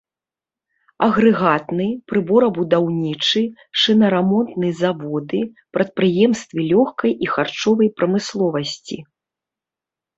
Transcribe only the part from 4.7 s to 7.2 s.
заводы, прадпрыемствы лёгкай